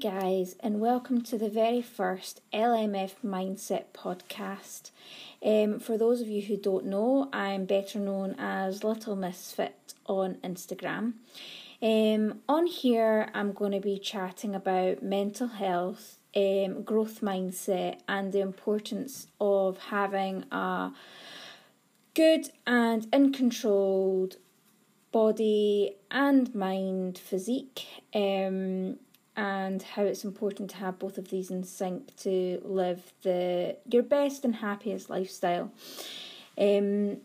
Guys, 0.00 0.56
and 0.60 0.80
welcome 0.80 1.22
to 1.22 1.38
the 1.38 1.48
very 1.48 1.80
first 1.80 2.42
LMF 2.52 3.12
Mindset 3.24 3.84
podcast. 3.94 4.90
Um, 5.42 5.78
for 5.78 5.96
those 5.96 6.20
of 6.20 6.28
you 6.28 6.42
who 6.42 6.56
don't 6.56 6.86
know, 6.86 7.30
I'm 7.32 7.64
better 7.64 7.98
known 7.98 8.34
as 8.38 8.84
Little 8.84 9.16
Misfit 9.16 9.94
on 10.06 10.34
Instagram. 10.44 11.14
Um, 11.80 12.40
on 12.48 12.66
here, 12.66 13.30
I'm 13.32 13.52
going 13.52 13.72
to 13.72 13.80
be 13.80 13.98
chatting 13.98 14.54
about 14.54 15.02
mental 15.02 15.48
health, 15.48 16.18
um, 16.34 16.82
growth 16.82 17.20
mindset, 17.22 18.00
and 18.06 18.32
the 18.32 18.40
importance 18.40 19.28
of 19.40 19.78
having 19.78 20.44
a 20.50 20.92
good 22.12 22.50
and 22.66 23.06
uncontrolled 23.12 24.36
body 25.10 25.96
and 26.10 26.54
mind 26.54 27.16
physique. 27.16 27.86
Um, 28.14 28.98
and 29.36 29.82
how 29.82 30.02
it's 30.02 30.24
important 30.24 30.70
to 30.70 30.76
have 30.76 30.98
both 30.98 31.18
of 31.18 31.28
these 31.28 31.50
in 31.50 31.62
sync 31.62 32.16
to 32.16 32.60
live 32.64 33.12
the 33.22 33.76
your 33.90 34.02
best 34.02 34.44
and 34.44 34.56
happiest 34.56 35.10
lifestyle. 35.10 35.70
Um, 36.58 37.18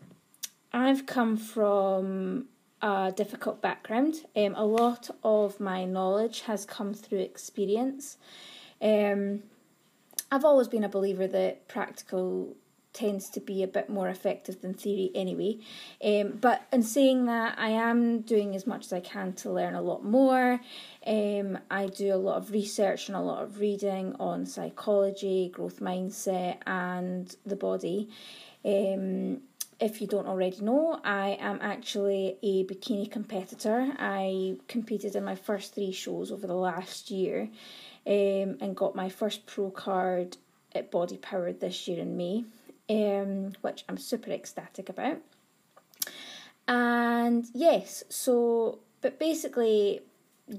I've 0.72 1.06
come 1.06 1.36
from 1.36 2.46
a 2.82 3.12
difficult 3.14 3.62
background. 3.62 4.16
Um, 4.36 4.54
a 4.56 4.64
lot 4.64 5.08
of 5.24 5.60
my 5.60 5.84
knowledge 5.84 6.42
has 6.42 6.64
come 6.64 6.92
through 6.94 7.20
experience. 7.20 8.18
Um, 8.80 9.44
I've 10.30 10.44
always 10.44 10.68
been 10.68 10.84
a 10.84 10.88
believer 10.88 11.26
that 11.26 11.68
practical 11.68 12.56
tends 12.92 13.30
to 13.30 13.40
be 13.40 13.62
a 13.62 13.66
bit 13.66 13.88
more 13.88 14.08
effective 14.08 14.60
than 14.60 14.74
theory 14.74 15.10
anyway. 15.14 15.58
Um, 16.04 16.38
but 16.40 16.66
in 16.72 16.82
saying 16.82 17.26
that, 17.26 17.58
I 17.58 17.70
am 17.70 18.20
doing 18.20 18.54
as 18.54 18.66
much 18.66 18.86
as 18.86 18.92
I 18.92 19.00
can 19.00 19.32
to 19.34 19.50
learn 19.50 19.74
a 19.74 19.82
lot 19.82 20.04
more. 20.04 20.60
Um, 21.06 21.58
I 21.70 21.86
do 21.86 22.14
a 22.14 22.16
lot 22.16 22.36
of 22.36 22.50
research 22.50 23.08
and 23.08 23.16
a 23.16 23.20
lot 23.20 23.42
of 23.42 23.60
reading 23.60 24.14
on 24.20 24.46
psychology, 24.46 25.50
growth 25.52 25.80
mindset, 25.80 26.58
and 26.66 27.34
the 27.46 27.56
body. 27.56 28.08
Um, 28.64 29.40
if 29.80 30.00
you 30.00 30.06
don't 30.06 30.28
already 30.28 30.60
know, 30.60 31.00
I 31.02 31.36
am 31.40 31.58
actually 31.60 32.36
a 32.42 32.64
bikini 32.64 33.10
competitor. 33.10 33.92
I 33.98 34.56
competed 34.68 35.16
in 35.16 35.24
my 35.24 35.34
first 35.34 35.74
three 35.74 35.90
shows 35.90 36.30
over 36.30 36.46
the 36.46 36.54
last 36.54 37.10
year 37.10 37.48
um, 38.06 38.58
and 38.60 38.76
got 38.76 38.94
my 38.94 39.08
first 39.08 39.44
pro 39.46 39.70
card 39.70 40.36
at 40.74 40.92
Body 40.92 41.16
Power 41.16 41.52
this 41.52 41.88
year 41.88 41.98
in 42.00 42.16
May 42.16 42.44
um, 42.92 43.52
which 43.62 43.84
I'm 43.88 43.98
super 43.98 44.30
ecstatic 44.30 44.88
about. 44.88 45.18
And 46.68 47.46
yes, 47.54 48.04
so, 48.08 48.80
but 49.00 49.18
basically, 49.18 50.02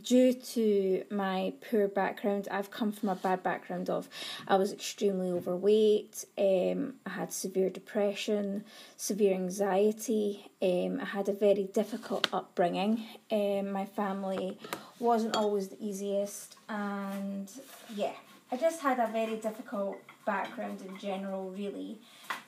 due 0.01 0.33
to 0.33 1.03
my 1.11 1.53
poor 1.69 1.87
background, 1.87 2.47
I've 2.49 2.71
come 2.71 2.91
from 2.91 3.09
a 3.09 3.15
bad 3.15 3.43
background 3.43 3.89
of 3.89 4.09
I 4.47 4.55
was 4.55 4.73
extremely 4.73 5.31
overweight, 5.31 6.25
um, 6.37 6.95
I 7.05 7.11
had 7.11 7.31
severe 7.31 7.69
depression, 7.69 8.63
severe 8.97 9.33
anxiety, 9.33 10.51
um, 10.61 10.99
I 11.01 11.05
had 11.05 11.29
a 11.29 11.33
very 11.33 11.65
difficult 11.65 12.27
upbringing. 12.33 13.05
Um, 13.31 13.71
my 13.71 13.85
family 13.85 14.57
wasn't 14.99 15.35
always 15.35 15.69
the 15.69 15.77
easiest, 15.85 16.55
and 16.67 17.49
yeah, 17.95 18.13
I 18.53 18.55
just 18.55 18.81
had 18.81 18.99
a 18.99 19.07
very 19.07 19.37
difficult 19.37 19.97
background 20.27 20.83
in 20.87 20.95
general, 20.99 21.49
really. 21.49 21.97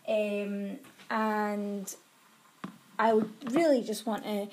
Um, 0.07 0.77
and 1.09 1.95
I 2.99 3.11
would 3.11 3.31
really 3.51 3.81
just 3.81 4.05
want 4.05 4.23
to 4.23 4.47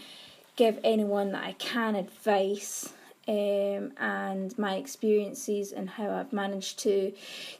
give 0.56 0.78
anyone 0.82 1.32
that 1.32 1.44
I 1.44 1.52
can 1.52 1.94
advice 1.94 2.94
um, 3.28 3.92
and 3.98 4.56
my 4.58 4.76
experiences 4.76 5.72
and 5.72 5.88
how 5.88 6.10
I've 6.10 6.32
managed 6.32 6.80
to 6.80 7.12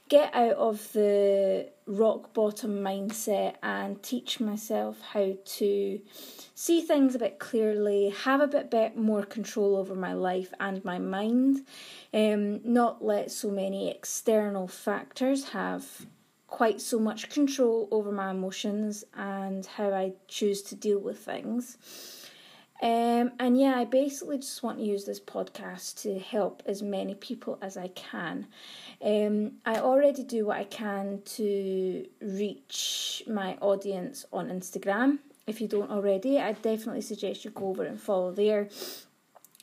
get 0.09 0.33
out 0.35 0.55
of 0.55 0.91
the 0.93 1.69
rock 1.85 2.33
bottom 2.33 2.79
mindset 2.79 3.55
and 3.63 4.01
teach 4.03 4.39
myself 4.39 5.01
how 5.01 5.33
to 5.45 6.01
see 6.55 6.81
things 6.81 7.15
a 7.15 7.19
bit 7.19 7.39
clearly, 7.39 8.09
have 8.09 8.41
a 8.41 8.47
bit, 8.47 8.69
bit 8.69 8.97
more 8.97 9.23
control 9.23 9.75
over 9.75 9.95
my 9.95 10.13
life 10.13 10.53
and 10.59 10.83
my 10.83 10.99
mind, 10.99 11.65
um, 12.13 12.61
not 12.63 13.03
let 13.03 13.31
so 13.31 13.49
many 13.49 13.89
external 13.89 14.67
factors 14.67 15.49
have 15.49 16.05
quite 16.47 16.79
so 16.79 16.99
much 16.99 17.31
control 17.31 17.87
over 17.89 18.11
my 18.11 18.29
emotions 18.29 19.03
and 19.15 19.65
how 19.65 19.91
I 19.91 20.13
choose 20.27 20.61
to 20.63 20.75
deal 20.75 20.99
with 20.99 21.17
things. 21.17 21.77
Um, 22.83 23.31
and 23.39 23.57
yeah, 23.57 23.75
I 23.77 23.85
basically 23.85 24.39
just 24.39 24.61
want 24.61 24.79
to 24.79 24.83
use 24.83 25.05
this 25.05 25.21
podcast 25.21 26.01
to 26.01 26.19
help 26.19 26.61
as 26.65 26.83
many 26.83 27.15
people 27.15 27.57
as 27.61 27.77
I 27.77 27.87
can. 27.87 28.47
Um, 29.01 29.53
I 29.65 29.77
already 29.77 30.23
do 30.23 30.47
what 30.47 30.57
I 30.57 30.65
can 30.65 31.21
to 31.37 32.05
reach 32.21 33.23
my 33.25 33.55
audience 33.61 34.25
on 34.33 34.49
Instagram. 34.49 35.19
If 35.47 35.61
you 35.61 35.69
don't 35.69 35.91
already, 35.91 36.39
I 36.39 36.51
definitely 36.51 37.01
suggest 37.01 37.45
you 37.45 37.51
go 37.51 37.69
over 37.69 37.85
and 37.85 37.97
follow 37.97 38.33
there. 38.33 38.67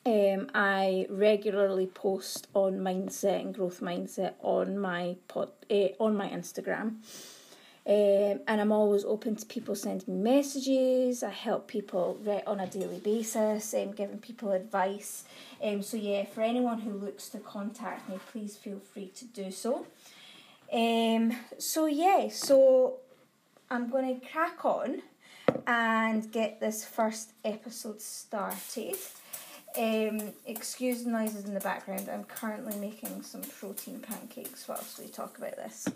Um, 0.06 0.50
I 0.54 1.06
regularly 1.10 1.88
post 1.88 2.48
on 2.54 2.78
mindset 2.78 3.42
and 3.42 3.54
growth 3.54 3.82
mindset 3.82 4.32
on 4.40 4.78
my 4.78 5.16
pod, 5.28 5.50
uh, 5.70 5.88
on 5.98 6.16
my 6.16 6.30
Instagram. 6.30 6.94
Um, 7.90 8.38
and 8.46 8.60
I'm 8.60 8.70
always 8.70 9.04
open 9.04 9.34
to 9.34 9.44
people 9.44 9.74
sending 9.74 10.22
me 10.22 10.32
messages. 10.32 11.24
I 11.24 11.30
help 11.30 11.66
people 11.66 12.20
on 12.46 12.60
a 12.60 12.66
daily 12.68 13.00
basis, 13.00 13.74
um, 13.74 13.90
giving 13.90 14.18
people 14.18 14.52
advice. 14.52 15.24
Um, 15.60 15.82
so 15.82 15.96
yeah, 15.96 16.24
for 16.24 16.42
anyone 16.42 16.78
who 16.82 16.92
looks 16.92 17.28
to 17.30 17.38
contact 17.38 18.08
me, 18.08 18.20
please 18.30 18.56
feel 18.56 18.78
free 18.78 19.08
to 19.16 19.24
do 19.24 19.50
so. 19.50 19.88
Um, 20.72 21.36
so 21.58 21.86
yeah, 21.86 22.28
so 22.28 22.98
I'm 23.68 23.90
going 23.90 24.20
to 24.20 24.24
crack 24.24 24.64
on 24.64 25.02
and 25.66 26.30
get 26.30 26.60
this 26.60 26.84
first 26.84 27.32
episode 27.44 28.00
started. 28.00 28.94
Um, 29.76 30.32
excuse 30.46 31.02
the 31.02 31.10
noises 31.10 31.44
in 31.44 31.54
the 31.54 31.60
background. 31.60 32.08
I'm 32.08 32.22
currently 32.22 32.76
making 32.76 33.22
some 33.22 33.42
protein 33.42 33.98
pancakes 33.98 34.68
whilst 34.68 35.00
we 35.00 35.08
talk 35.08 35.38
about 35.38 35.56
this. 35.56 35.88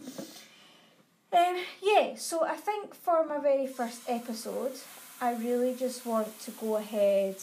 Um, 1.34 1.56
yeah, 1.82 2.14
so 2.16 2.44
I 2.44 2.54
think 2.54 2.94
for 2.94 3.26
my 3.26 3.38
very 3.38 3.66
first 3.66 4.02
episode, 4.08 4.72
I 5.20 5.34
really 5.34 5.74
just 5.74 6.06
want 6.06 6.38
to 6.42 6.52
go 6.52 6.76
ahead 6.76 7.36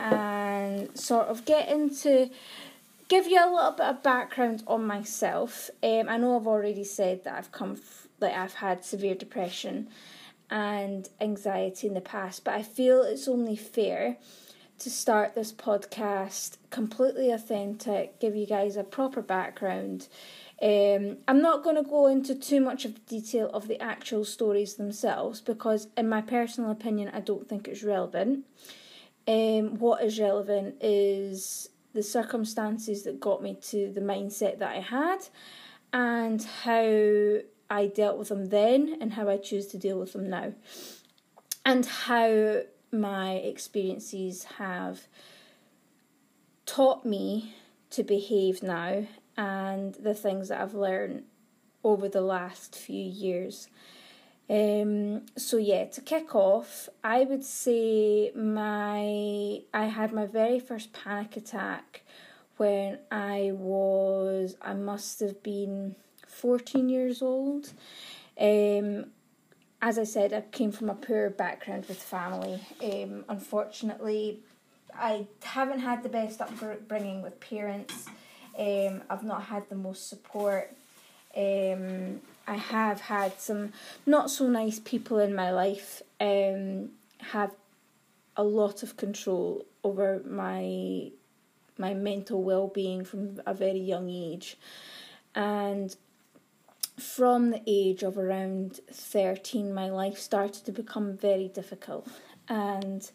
and 0.00 0.96
sort 0.98 1.26
of 1.26 1.44
get 1.44 1.68
into 1.68 2.30
give 3.08 3.26
you 3.26 3.38
a 3.38 3.52
little 3.52 3.72
bit 3.72 3.84
of 3.86 4.02
background 4.02 4.62
on 4.66 4.86
myself. 4.86 5.68
Um, 5.82 6.08
I 6.08 6.16
know 6.16 6.36
I've 6.36 6.46
already 6.46 6.84
said 6.84 7.24
that 7.24 7.34
I've 7.34 7.52
come 7.52 7.72
f- 7.72 8.08
that 8.20 8.34
I've 8.34 8.54
had 8.54 8.82
severe 8.82 9.14
depression 9.14 9.88
and 10.50 11.06
anxiety 11.20 11.88
in 11.88 11.94
the 11.94 12.00
past, 12.00 12.44
but 12.44 12.54
I 12.54 12.62
feel 12.62 13.02
it's 13.02 13.28
only 13.28 13.56
fair 13.56 14.16
to 14.82 14.90
start 14.90 15.34
this 15.34 15.52
podcast 15.52 16.56
completely 16.70 17.30
authentic, 17.30 18.18
give 18.18 18.34
you 18.34 18.46
guys 18.46 18.76
a 18.76 18.82
proper 18.82 19.22
background. 19.22 20.08
Um, 20.60 21.18
I'm 21.28 21.40
not 21.40 21.62
going 21.62 21.76
to 21.76 21.88
go 21.88 22.08
into 22.08 22.34
too 22.34 22.60
much 22.60 22.84
of 22.84 22.94
the 22.94 23.00
detail 23.00 23.48
of 23.50 23.68
the 23.68 23.80
actual 23.80 24.24
stories 24.24 24.74
themselves 24.74 25.40
because, 25.40 25.86
in 25.96 26.08
my 26.08 26.20
personal 26.20 26.70
opinion, 26.70 27.12
I 27.14 27.20
don't 27.20 27.48
think 27.48 27.68
it's 27.68 27.84
relevant. 27.84 28.44
Um, 29.28 29.78
what 29.78 30.02
is 30.02 30.18
relevant 30.18 30.76
is 30.80 31.68
the 31.92 32.02
circumstances 32.02 33.04
that 33.04 33.20
got 33.20 33.40
me 33.40 33.56
to 33.68 33.92
the 33.92 34.00
mindset 34.00 34.58
that 34.58 34.70
I 34.70 34.80
had 34.80 35.18
and 35.92 36.42
how 36.42 37.38
I 37.70 37.86
dealt 37.86 38.18
with 38.18 38.30
them 38.30 38.46
then 38.46 38.96
and 39.00 39.12
how 39.12 39.28
I 39.28 39.36
choose 39.36 39.66
to 39.68 39.78
deal 39.78 40.00
with 40.00 40.12
them 40.12 40.28
now. 40.28 40.54
And 41.64 41.86
how 41.86 42.62
my 42.92 43.32
experiences 43.32 44.44
have 44.58 45.06
taught 46.66 47.04
me 47.04 47.54
to 47.90 48.02
behave 48.02 48.62
now 48.62 49.06
and 49.36 49.94
the 49.94 50.14
things 50.14 50.48
that 50.48 50.60
I've 50.60 50.74
learned 50.74 51.24
over 51.82 52.08
the 52.08 52.20
last 52.20 52.76
few 52.76 53.02
years. 53.02 53.68
Um, 54.48 55.22
so 55.36 55.56
yeah, 55.56 55.86
to 55.86 56.00
kick 56.00 56.34
off, 56.34 56.88
I 57.02 57.24
would 57.24 57.44
say 57.44 58.32
my 58.34 59.60
I 59.72 59.86
had 59.86 60.12
my 60.12 60.26
very 60.26 60.60
first 60.60 60.92
panic 60.92 61.36
attack 61.36 62.02
when 62.58 62.98
I 63.10 63.52
was 63.54 64.56
I 64.60 64.74
must 64.74 65.20
have 65.20 65.42
been 65.42 65.96
14 66.26 66.88
years 66.88 67.22
old. 67.22 67.72
Um, 68.38 69.06
as 69.82 69.98
I 69.98 70.04
said, 70.04 70.32
I 70.32 70.42
came 70.42 70.70
from 70.70 70.88
a 70.88 70.94
poor 70.94 71.28
background 71.28 71.86
with 71.86 72.00
family. 72.00 72.60
Um, 72.82 73.24
unfortunately, 73.28 74.38
I 74.94 75.26
haven't 75.42 75.80
had 75.80 76.04
the 76.04 76.08
best 76.08 76.40
upbringing 76.40 77.20
with 77.20 77.40
parents. 77.40 78.06
Um, 78.56 79.02
I've 79.10 79.24
not 79.24 79.42
had 79.42 79.68
the 79.68 79.74
most 79.74 80.08
support. 80.08 80.72
Um, 81.36 82.20
I 82.46 82.54
have 82.54 83.00
had 83.00 83.40
some 83.40 83.72
not 84.06 84.30
so 84.30 84.46
nice 84.48 84.78
people 84.78 85.18
in 85.18 85.34
my 85.34 85.50
life 85.50 86.02
um, 86.20 86.90
have 87.18 87.52
a 88.36 88.44
lot 88.44 88.82
of 88.84 88.96
control 88.96 89.64
over 89.82 90.22
my 90.24 91.10
my 91.78 91.94
mental 91.94 92.42
well 92.42 92.68
being 92.68 93.04
from 93.04 93.40
a 93.46 93.54
very 93.54 93.80
young 93.80 94.08
age. 94.08 94.56
And 95.34 95.96
from 96.98 97.50
the 97.50 97.62
age 97.66 98.02
of 98.02 98.18
around 98.18 98.80
13, 98.90 99.72
my 99.72 99.88
life 99.88 100.18
started 100.18 100.64
to 100.64 100.72
become 100.72 101.16
very 101.16 101.48
difficult. 101.48 102.06
And 102.48 103.10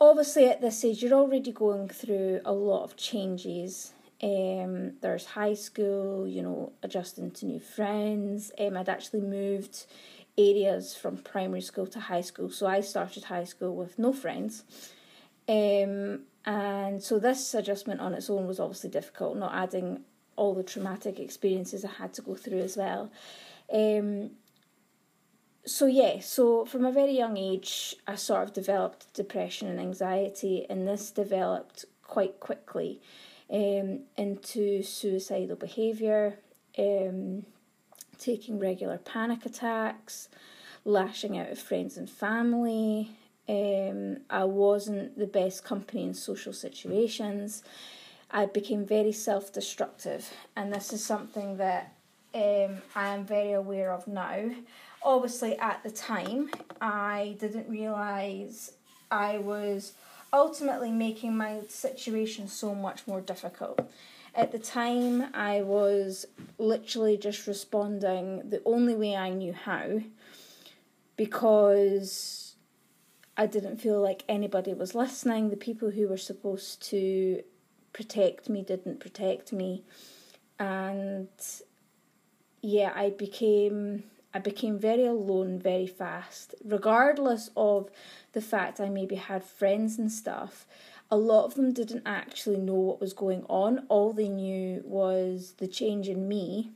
obviously, 0.00 0.48
at 0.48 0.60
this 0.60 0.84
age, 0.84 1.02
you're 1.02 1.12
already 1.12 1.52
going 1.52 1.88
through 1.88 2.40
a 2.44 2.52
lot 2.52 2.84
of 2.84 2.96
changes. 2.96 3.92
Um, 4.22 4.94
there's 5.00 5.26
high 5.26 5.54
school, 5.54 6.26
you 6.26 6.42
know, 6.42 6.72
adjusting 6.82 7.30
to 7.32 7.46
new 7.46 7.60
friends. 7.60 8.50
Um, 8.58 8.76
I'd 8.76 8.88
actually 8.88 9.20
moved 9.20 9.86
areas 10.36 10.96
from 10.96 11.18
primary 11.18 11.60
school 11.60 11.86
to 11.86 12.00
high 12.00 12.20
school, 12.20 12.50
so 12.50 12.66
I 12.66 12.80
started 12.80 13.24
high 13.24 13.44
school 13.44 13.74
with 13.74 13.98
no 13.98 14.12
friends. 14.12 14.64
Um, 15.48 16.20
and 16.44 17.02
so 17.02 17.18
this 17.18 17.54
adjustment 17.54 18.00
on 18.00 18.14
its 18.14 18.30
own 18.30 18.46
was 18.46 18.60
obviously 18.60 18.90
difficult, 18.90 19.36
not 19.36 19.54
adding 19.54 20.00
all 20.38 20.54
the 20.54 20.62
traumatic 20.62 21.18
experiences 21.18 21.84
I 21.84 21.92
had 22.02 22.14
to 22.14 22.22
go 22.22 22.34
through 22.34 22.60
as 22.60 22.76
well. 22.76 23.10
Um, 23.72 24.30
so 25.66 25.86
yeah, 25.86 26.20
so 26.20 26.64
from 26.64 26.84
a 26.86 26.92
very 26.92 27.12
young 27.12 27.36
age, 27.36 27.96
I 28.06 28.14
sort 28.14 28.44
of 28.44 28.52
developed 28.54 29.12
depression 29.12 29.68
and 29.68 29.78
anxiety, 29.78 30.64
and 30.70 30.88
this 30.88 31.10
developed 31.10 31.84
quite 32.02 32.40
quickly 32.40 33.00
um, 33.50 34.00
into 34.16 34.82
suicidal 34.82 35.56
behaviour, 35.56 36.38
um, 36.78 37.44
taking 38.18 38.58
regular 38.58 38.98
panic 38.98 39.44
attacks, 39.44 40.28
lashing 40.84 41.36
out 41.38 41.48
at 41.48 41.58
friends 41.58 41.98
and 41.98 42.08
family. 42.08 43.10
Um, 43.48 44.18
I 44.30 44.44
wasn't 44.44 45.18
the 45.18 45.26
best 45.26 45.64
company 45.64 46.04
in 46.04 46.14
social 46.14 46.52
situations. 46.52 47.62
I 48.30 48.46
became 48.46 48.84
very 48.84 49.12
self 49.12 49.52
destructive, 49.52 50.32
and 50.54 50.72
this 50.72 50.92
is 50.92 51.04
something 51.04 51.56
that 51.56 51.94
um, 52.34 52.82
I 52.94 53.08
am 53.08 53.24
very 53.24 53.52
aware 53.52 53.92
of 53.92 54.06
now. 54.06 54.50
Obviously, 55.02 55.56
at 55.58 55.82
the 55.82 55.90
time, 55.90 56.50
I 56.80 57.36
didn't 57.38 57.68
realise 57.68 58.72
I 59.10 59.38
was 59.38 59.94
ultimately 60.32 60.90
making 60.90 61.36
my 61.36 61.60
situation 61.68 62.48
so 62.48 62.74
much 62.74 63.06
more 63.06 63.20
difficult. 63.20 63.80
At 64.34 64.52
the 64.52 64.58
time, 64.58 65.34
I 65.34 65.62
was 65.62 66.26
literally 66.58 67.16
just 67.16 67.46
responding 67.46 68.50
the 68.50 68.60
only 68.64 68.94
way 68.94 69.16
I 69.16 69.30
knew 69.30 69.52
how 69.52 70.02
because 71.16 72.54
I 73.36 73.46
didn't 73.46 73.78
feel 73.78 74.00
like 74.00 74.24
anybody 74.28 74.74
was 74.74 74.94
listening. 74.94 75.48
The 75.48 75.56
people 75.56 75.90
who 75.90 76.08
were 76.08 76.18
supposed 76.18 76.82
to 76.90 77.42
protect 77.92 78.48
me 78.48 78.62
didn't 78.62 79.00
protect 79.00 79.52
me. 79.52 79.82
And 80.58 81.28
yeah, 82.62 82.92
I 82.94 83.10
became 83.10 84.04
I 84.34 84.38
became 84.40 84.78
very 84.78 85.06
alone 85.06 85.58
very 85.58 85.86
fast, 85.86 86.54
regardless 86.64 87.50
of 87.56 87.90
the 88.32 88.40
fact 88.40 88.80
I 88.80 88.88
maybe 88.88 89.16
had 89.16 89.42
friends 89.42 89.98
and 89.98 90.12
stuff. 90.12 90.66
A 91.10 91.16
lot 91.16 91.46
of 91.46 91.54
them 91.54 91.72
didn't 91.72 92.02
actually 92.04 92.58
know 92.58 92.74
what 92.74 93.00
was 93.00 93.14
going 93.14 93.46
on. 93.48 93.86
All 93.88 94.12
they 94.12 94.28
knew 94.28 94.82
was 94.84 95.54
the 95.56 95.66
change 95.66 96.08
in 96.08 96.28
me, 96.28 96.70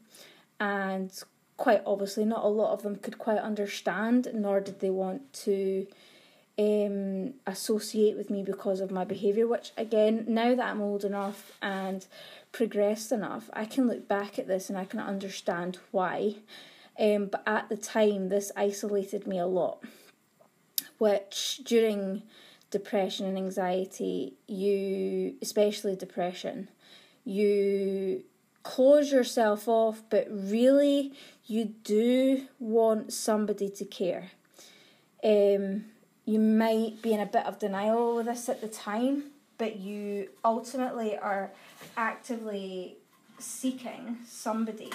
and 0.59 1.13
quite 1.59 1.83
obviously, 1.87 2.25
not 2.25 2.45
a 2.45 2.49
lot 2.49 2.73
of 2.73 2.83
them 2.83 2.97
could 2.97 3.19
quite 3.19 3.39
understand, 3.39 4.29
nor 4.33 4.61
did 4.61 4.81
they 4.81 4.91
want 4.91 5.33
to 5.45 5.87
um, 6.59 7.35
associate 7.47 8.17
with 8.17 8.31
me 8.31 8.43
because 8.43 8.81
of 8.81 8.91
my 8.91 9.05
behaviour. 9.05 9.47
Which, 9.47 9.73
again, 9.77 10.25
now 10.29 10.55
that 10.55 10.69
I'm 10.69 10.81
old 10.81 11.05
enough 11.05 11.53
and 11.63 12.07
progressed 12.53 13.13
enough, 13.13 13.51
I 13.53 13.65
can 13.65 13.87
look 13.87 14.09
back 14.09 14.39
at 14.39 14.49
this 14.49 14.69
and 14.69 14.79
I 14.79 14.85
can 14.85 15.01
understand 15.01 15.79
why. 15.91 16.37
Um, 16.99 17.27
but 17.27 17.43
at 17.47 17.69
the 17.69 17.77
time, 17.77 18.29
this 18.29 18.53
isolated 18.57 19.27
me 19.27 19.39
a 19.39 19.47
lot, 19.47 19.83
which 20.99 21.61
during 21.65 22.23
depression 22.71 23.27
and 23.27 23.39
anxiety, 23.39 24.35
you, 24.47 25.37
especially 25.41 25.97
depression, 25.97 26.69
you 27.25 28.25
close 28.63 29.11
yourself 29.11 29.69
off, 29.69 30.03
but 30.11 30.27
really 30.31 31.13
you 31.47 31.65
do 31.65 32.47
want 32.59 33.13
somebody 33.13 33.69
to 33.69 33.85
care. 33.85 34.31
Um, 35.25 35.87
you 36.33 36.39
might 36.39 37.03
be 37.03 37.13
in 37.13 37.21
a 37.21 37.27
bit 37.27 37.45
of 37.45 37.59
denial 37.59 38.17
with 38.17 38.25
this 38.25 38.49
at 38.49 38.63
the 38.63 38.69
time, 38.69 39.25
but 39.59 39.77
you 39.77 40.31
ultimately 40.43 41.15
are 41.19 41.51
actively 41.95 42.97
seeking 43.39 44.17
somebody 44.27 44.91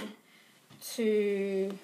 to 0.95 1.77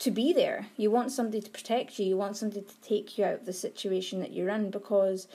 to 0.00 0.10
be 0.10 0.32
there. 0.32 0.66
You 0.76 0.90
want 0.90 1.12
somebody 1.12 1.40
to 1.40 1.50
protect 1.50 2.00
you. 2.00 2.06
You 2.06 2.16
want 2.16 2.36
somebody 2.36 2.62
to 2.62 2.80
take 2.80 3.16
you 3.16 3.24
out 3.24 3.34
of 3.34 3.46
the 3.46 3.52
situation 3.52 4.18
that 4.20 4.32
you're 4.32 4.48
in 4.48 4.70
because 4.70 5.28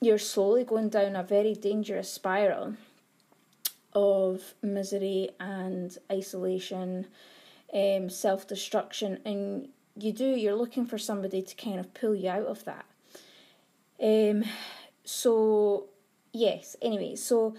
you're 0.00 0.18
slowly 0.18 0.62
going 0.62 0.88
down 0.88 1.16
a 1.16 1.24
very 1.24 1.54
dangerous 1.54 2.12
spiral 2.12 2.74
of 3.92 4.54
misery 4.62 5.30
and 5.40 5.98
isolation, 6.12 7.08
um, 7.74 8.08
self 8.08 8.46
destruction, 8.46 9.18
and 9.24 9.68
you 10.02 10.12
do, 10.12 10.24
you're 10.24 10.54
looking 10.54 10.86
for 10.86 10.98
somebody 10.98 11.42
to 11.42 11.54
kind 11.54 11.80
of 11.80 11.92
pull 11.94 12.14
you 12.14 12.30
out 12.30 12.46
of 12.46 12.64
that. 12.64 12.84
Um, 14.02 14.44
so, 15.04 15.86
yes, 16.32 16.76
anyway, 16.80 17.16
so 17.16 17.54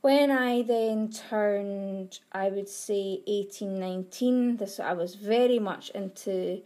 when 0.00 0.30
I 0.30 0.62
then 0.62 1.10
turned, 1.10 2.20
I 2.32 2.50
would 2.50 2.68
say 2.68 3.22
18, 3.26 3.78
19, 3.78 4.56
this, 4.58 4.78
I 4.78 4.92
was 4.92 5.14
very 5.14 5.58
much 5.58 5.90
into 5.90 6.62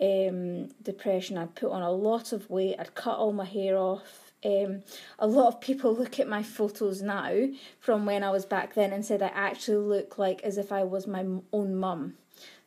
um, 0.00 0.68
depression. 0.82 1.38
I'd 1.38 1.54
put 1.54 1.70
on 1.70 1.82
a 1.82 1.92
lot 1.92 2.32
of 2.32 2.50
weight, 2.50 2.76
I'd 2.78 2.94
cut 2.94 3.18
all 3.18 3.32
my 3.32 3.44
hair 3.44 3.76
off. 3.76 4.32
Um, 4.44 4.82
a 5.20 5.28
lot 5.28 5.46
of 5.46 5.60
people 5.60 5.94
look 5.96 6.18
at 6.18 6.26
my 6.26 6.42
photos 6.42 7.02
now 7.02 7.48
from 7.78 8.04
when 8.04 8.24
I 8.24 8.30
was 8.30 8.44
back 8.44 8.74
then 8.74 8.92
and 8.92 9.04
said 9.04 9.22
I 9.22 9.28
actually 9.28 9.86
look 9.86 10.18
like 10.18 10.42
as 10.42 10.58
if 10.58 10.72
I 10.72 10.82
was 10.82 11.06
my 11.06 11.24
own 11.52 11.76
mum 11.76 12.14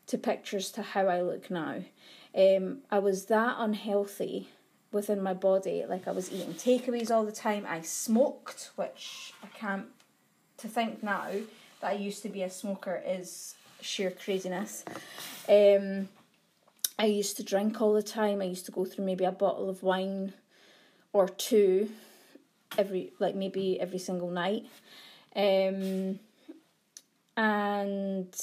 to 0.08 0.18
pictures 0.18 0.72
to 0.72 0.82
how 0.82 1.08
I 1.08 1.22
look 1.22 1.52
now. 1.52 1.84
Um, 2.36 2.80
I 2.92 3.00
was 3.00 3.26
that 3.26 3.56
unhealthy 3.58 4.50
within 4.92 5.22
my 5.22 5.34
body. 5.34 5.86
Like 5.88 6.08
I 6.08 6.12
was 6.12 6.32
eating 6.32 6.54
takeaways 6.54 7.12
all 7.12 7.26
the 7.26 7.32
time. 7.32 7.66
I 7.68 7.82
smoked, 7.82 8.72
which 8.76 9.34
I 9.44 9.48
can't 9.48 9.88
to 10.58 10.68
think 10.68 11.04
now 11.04 11.30
that 11.82 11.92
I 11.92 11.94
used 11.94 12.24
to 12.24 12.30
be 12.30 12.42
a 12.44 12.50
smoker 12.50 13.02
is 13.06 13.56
sheer 13.82 14.12
craziness. 14.12 14.84
Um, 15.48 16.10
I 16.98 17.06
used 17.06 17.38
to 17.38 17.44
drink 17.44 17.82
all 17.82 17.94
the 17.94 18.04
time. 18.04 18.42
I 18.42 18.46
used 18.46 18.66
to 18.66 18.72
go 18.72 18.86
through 18.86 19.06
maybe 19.06 19.26
a 19.26 19.32
bottle 19.32 19.70
of 19.70 19.84
wine 19.84 20.34
or 21.14 21.28
two 21.28 21.90
every 22.78 23.14
like 23.20 23.36
maybe 23.36 23.80
every 23.80 24.00
single 24.00 24.30
night. 24.30 24.66
Um, 25.36 26.20
and 27.38 28.34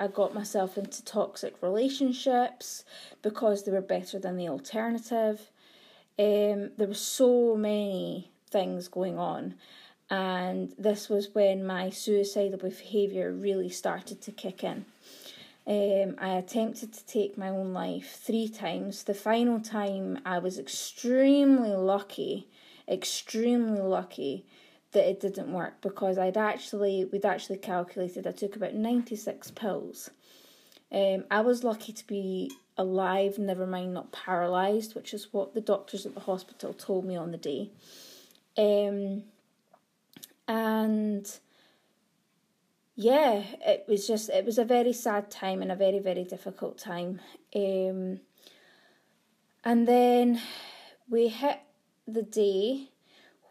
I 0.00 0.06
got 0.06 0.34
myself 0.34 0.78
into 0.78 1.04
toxic 1.04 1.56
relationships 1.60 2.84
because 3.22 3.64
they 3.64 3.72
were 3.72 3.80
better 3.80 4.18
than 4.18 4.36
the 4.36 4.48
alternative. 4.48 5.50
Um, 6.18 6.70
there 6.76 6.88
were 6.88 6.94
so 6.94 7.56
many 7.56 8.30
things 8.50 8.88
going 8.88 9.18
on, 9.18 9.54
and 10.10 10.72
this 10.78 11.08
was 11.08 11.34
when 11.34 11.66
my 11.66 11.90
suicidal 11.90 12.58
behaviour 12.58 13.32
really 13.32 13.68
started 13.68 14.20
to 14.22 14.32
kick 14.32 14.62
in. 14.62 14.84
Um, 15.66 16.14
I 16.18 16.30
attempted 16.30 16.94
to 16.94 17.06
take 17.06 17.36
my 17.36 17.48
own 17.50 17.72
life 17.72 18.18
three 18.22 18.48
times. 18.48 19.02
The 19.02 19.14
final 19.14 19.60
time, 19.60 20.18
I 20.24 20.38
was 20.38 20.58
extremely 20.58 21.70
lucky, 21.70 22.48
extremely 22.88 23.80
lucky 23.80 24.46
that 24.92 25.08
it 25.08 25.20
didn't 25.20 25.52
work 25.52 25.80
because 25.80 26.18
I'd 26.18 26.36
actually 26.36 27.04
we'd 27.04 27.24
actually 27.24 27.58
calculated 27.58 28.26
I 28.26 28.32
took 28.32 28.56
about 28.56 28.74
ninety 28.74 29.16
six 29.16 29.50
pills. 29.50 30.10
Um, 30.90 31.24
I 31.30 31.42
was 31.42 31.64
lucky 31.64 31.92
to 31.92 32.06
be 32.06 32.50
alive, 32.78 33.38
never 33.38 33.66
mind 33.66 33.92
not 33.92 34.12
paralysed, 34.12 34.94
which 34.94 35.12
is 35.12 35.28
what 35.32 35.52
the 35.52 35.60
doctors 35.60 36.06
at 36.06 36.14
the 36.14 36.20
hospital 36.20 36.72
told 36.72 37.04
me 37.04 37.16
on 37.16 37.30
the 37.30 37.36
day. 37.36 37.70
Um, 38.56 39.24
and 40.46 41.30
yeah, 42.94 43.42
it 43.66 43.84
was 43.86 44.06
just 44.06 44.30
it 44.30 44.46
was 44.46 44.58
a 44.58 44.64
very 44.64 44.92
sad 44.92 45.30
time 45.30 45.60
and 45.60 45.70
a 45.70 45.76
very 45.76 45.98
very 45.98 46.24
difficult 46.24 46.78
time. 46.78 47.20
Um, 47.54 48.20
and 49.64 49.86
then 49.86 50.40
we 51.10 51.28
hit 51.28 51.60
the 52.06 52.22
day 52.22 52.88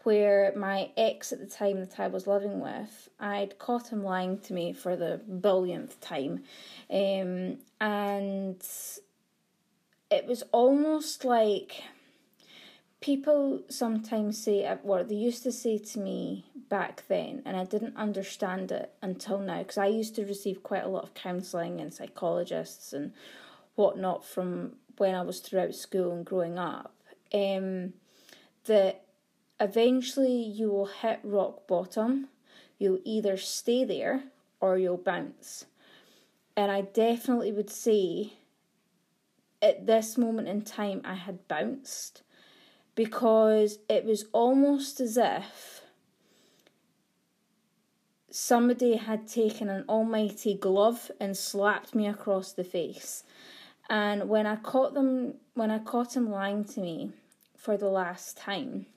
where 0.07 0.53
my 0.55 0.89
ex 0.95 1.33
at 1.33 1.39
the 1.39 1.45
time 1.45 1.81
that 1.81 1.99
I 1.99 2.07
was 2.07 2.27
living 2.27 2.61
with, 2.61 3.09
I'd 3.19 3.59
caught 3.59 3.89
him 3.89 4.05
lying 4.05 4.39
to 4.45 4.53
me 4.53 4.71
for 4.71 4.95
the 4.95 5.19
billionth 5.27 5.99
time, 5.99 6.43
um, 6.89 7.57
and 7.81 8.65
it 10.09 10.25
was 10.25 10.43
almost 10.53 11.25
like 11.25 11.83
people 13.01 13.63
sometimes 13.67 14.41
say 14.41 14.63
what 14.65 14.85
work, 14.85 15.09
they 15.09 15.15
used 15.15 15.43
to 15.43 15.51
say 15.51 15.77
to 15.77 15.99
me 15.99 16.45
back 16.69 17.03
then, 17.09 17.41
and 17.45 17.57
I 17.57 17.65
didn't 17.65 17.97
understand 17.97 18.71
it 18.71 18.93
until 19.01 19.39
now, 19.39 19.59
because 19.59 19.77
I 19.77 19.87
used 19.87 20.15
to 20.15 20.25
receive 20.25 20.63
quite 20.63 20.85
a 20.85 20.89
lot 20.95 21.03
of 21.03 21.13
counselling 21.15 21.81
and 21.81 21.93
psychologists 21.93 22.93
and 22.93 23.11
whatnot 23.75 24.23
from 24.23 24.77
when 24.97 25.15
I 25.15 25.21
was 25.21 25.41
throughout 25.41 25.75
school 25.75 26.13
and 26.13 26.25
growing 26.25 26.57
up. 26.57 26.93
Um, 27.33 27.91
that 28.67 29.06
eventually 29.59 30.41
you 30.41 30.69
will 30.69 30.87
hit 30.87 31.19
rock 31.23 31.67
bottom, 31.67 32.27
you'll 32.77 32.99
either 33.03 33.37
stay 33.37 33.83
there 33.83 34.23
or 34.59 34.77
you'll 34.77 34.97
bounce. 34.97 35.65
And 36.55 36.71
I 36.71 36.81
definitely 36.81 37.51
would 37.51 37.69
say 37.69 38.33
at 39.61 39.85
this 39.85 40.17
moment 40.17 40.47
in 40.47 40.61
time, 40.61 41.01
I 41.03 41.15
had 41.15 41.47
bounced 41.47 42.21
because 42.95 43.79
it 43.89 44.05
was 44.05 44.25
almost 44.31 44.99
as 44.99 45.17
if 45.17 45.81
somebody 48.29 48.95
had 48.95 49.27
taken 49.27 49.69
an 49.69 49.85
almighty 49.87 50.53
glove 50.53 51.11
and 51.19 51.35
slapped 51.37 51.95
me 51.95 52.07
across 52.07 52.51
the 52.51 52.63
face. 52.63 53.23
And 53.89 54.27
when 54.27 54.45
I 54.45 54.57
caught 54.57 54.93
them, 54.93 55.35
when 55.53 55.71
I 55.71 55.79
caught 55.79 56.15
him 56.15 56.29
lying 56.29 56.65
to 56.65 56.79
me 56.79 57.11
for 57.55 57.77
the 57.77 57.89
last 57.89 58.37
time, 58.37 58.87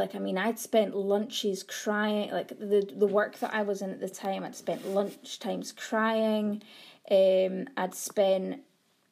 like 0.00 0.14
I 0.16 0.18
mean, 0.18 0.38
I'd 0.38 0.58
spent 0.58 0.96
lunches 0.96 1.62
crying. 1.62 2.30
Like 2.30 2.48
the 2.48 2.90
the 2.96 3.06
work 3.06 3.38
that 3.38 3.54
I 3.54 3.62
was 3.62 3.82
in 3.82 3.90
at 3.90 4.00
the 4.00 4.08
time, 4.08 4.42
I'd 4.42 4.56
spent 4.56 4.88
lunch 4.88 5.38
times 5.38 5.72
crying. 5.72 6.62
Um, 7.10 7.68
I'd 7.76 7.94
spent, 7.94 8.62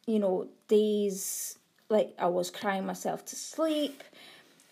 you 0.07 0.19
know, 0.19 0.47
days 0.67 1.57
like 1.89 2.13
I 2.17 2.27
was 2.27 2.49
crying 2.49 2.85
myself 2.85 3.23
to 3.25 3.35
sleep. 3.35 4.03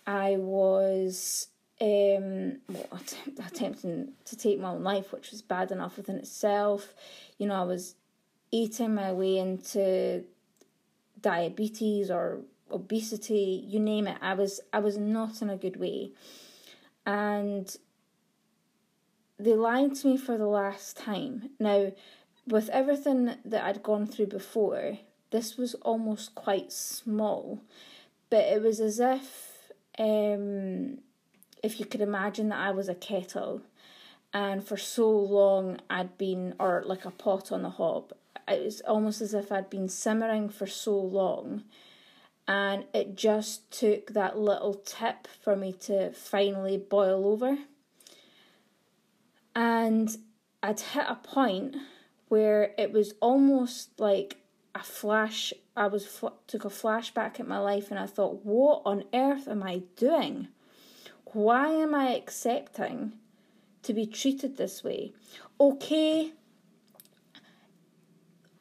I 0.06 0.36
was 0.36 1.48
um, 1.80 2.58
well, 2.68 2.88
att- 2.92 3.46
attempting 3.46 4.12
to 4.24 4.36
take 4.36 4.60
my 4.60 4.70
own 4.70 4.82
life, 4.82 5.12
which 5.12 5.30
was 5.30 5.40
bad 5.40 5.70
enough 5.70 5.96
within 5.96 6.16
itself. 6.16 6.94
You 7.38 7.46
know, 7.46 7.54
I 7.54 7.64
was 7.64 7.94
eating 8.50 8.94
my 8.94 9.12
way 9.12 9.38
into 9.38 10.24
diabetes 11.20 12.10
or 12.10 12.40
obesity, 12.70 13.64
you 13.66 13.80
name 13.80 14.06
it. 14.06 14.18
I 14.20 14.34
was 14.34 14.60
I 14.72 14.78
was 14.80 14.96
not 14.96 15.42
in 15.42 15.50
a 15.50 15.56
good 15.56 15.76
way. 15.76 16.12
And 17.06 17.74
they 19.38 19.54
lied 19.54 19.94
to 19.96 20.06
me 20.08 20.16
for 20.16 20.36
the 20.36 20.46
last 20.46 20.96
time. 20.96 21.50
Now, 21.58 21.92
with 22.46 22.68
everything 22.70 23.34
that 23.44 23.64
I'd 23.64 23.82
gone 23.82 24.06
through 24.06 24.26
before, 24.26 24.98
this 25.30 25.56
was 25.56 25.74
almost 25.74 26.34
quite 26.34 26.72
small, 26.72 27.60
but 28.30 28.46
it 28.46 28.62
was 28.62 28.80
as 28.80 28.98
if, 28.98 29.70
um, 29.98 30.98
if 31.62 31.78
you 31.78 31.86
could 31.86 32.00
imagine 32.00 32.48
that 32.48 32.58
I 32.58 32.70
was 32.70 32.88
a 32.88 32.94
kettle, 32.94 33.62
and 34.32 34.64
for 34.64 34.76
so 34.76 35.10
long 35.10 35.78
I'd 35.88 36.16
been, 36.18 36.54
or 36.58 36.82
like 36.84 37.04
a 37.04 37.10
pot 37.10 37.52
on 37.52 37.62
the 37.62 37.70
hob, 37.70 38.12
it 38.46 38.64
was 38.64 38.80
almost 38.82 39.20
as 39.20 39.34
if 39.34 39.52
I'd 39.52 39.70
been 39.70 39.88
simmering 39.88 40.48
for 40.48 40.66
so 40.66 40.98
long, 40.98 41.64
and 42.48 42.86
it 42.94 43.14
just 43.14 43.70
took 43.70 44.14
that 44.14 44.38
little 44.38 44.72
tip 44.72 45.28
for 45.42 45.54
me 45.54 45.74
to 45.74 46.10
finally 46.12 46.78
boil 46.78 47.26
over. 47.26 47.58
And 49.54 50.16
I'd 50.62 50.80
hit 50.80 51.04
a 51.06 51.16
point 51.16 51.76
where 52.28 52.72
it 52.78 52.90
was 52.90 53.12
almost 53.20 54.00
like 54.00 54.38
a 54.74 54.82
flash 54.82 55.52
i 55.76 55.86
was 55.86 56.22
took 56.46 56.64
a 56.64 56.68
flashback 56.68 57.40
at 57.40 57.48
my 57.48 57.58
life 57.58 57.90
and 57.90 57.98
i 57.98 58.06
thought 58.06 58.44
what 58.44 58.82
on 58.84 59.02
earth 59.14 59.48
am 59.48 59.62
i 59.62 59.80
doing 59.96 60.46
why 61.32 61.68
am 61.68 61.94
i 61.94 62.14
accepting 62.14 63.12
to 63.82 63.94
be 63.94 64.06
treated 64.06 64.56
this 64.56 64.84
way 64.84 65.10
okay 65.58 66.32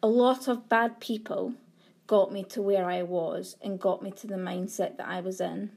a 0.02 0.08
lot 0.08 0.48
of 0.48 0.70
bad 0.70 1.00
people 1.00 1.54
got 2.08 2.32
me 2.32 2.44
to 2.44 2.62
where 2.62 2.90
i 2.90 3.04
was 3.04 3.56
and 3.62 3.80
got 3.80 4.02
me 4.02 4.10
to 4.12 4.26
the 4.28 4.36
mindset 4.36 4.98
that 4.98 5.08
i 5.08 5.20
was 5.20 5.40
in 5.40 5.70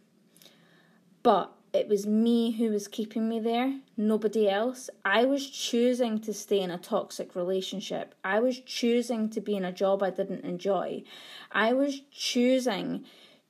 but 1.23 1.53
it 1.73 1.89
was 1.89 2.07
me 2.07 2.51
who 2.53 2.71
was 2.71 2.89
keeping 2.89 3.29
me 3.29 3.39
there, 3.39 3.79
nobody 3.97 4.49
else. 4.49 4.91
I 5.05 5.25
was 5.25 5.49
choosing 5.49 6.19
to 6.21 6.35
stay 6.35 6.61
in 6.61 6.71
a 6.71 6.79
toxic 6.79 7.37
relationship. 7.37 8.15
I 8.25 8.41
was 8.41 8.59
choosing 8.59 9.31
to 9.31 9.41
be 9.41 9.55
in 9.55 9.65
a 9.65 9.73
job 9.73 10.03
I 10.03 10.11
didn't 10.11 10.45
enjoy. 10.45 11.05
I 11.53 11.73
was 11.73 12.01
choosing 12.11 13.05